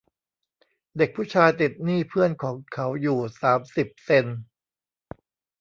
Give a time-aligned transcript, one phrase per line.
[0.97, 4.39] เด็กผู้ชายติดหนี้เพื่อนของเขาอยู่สามสิบเซ็นต์